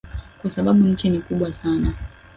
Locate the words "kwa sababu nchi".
0.41-1.09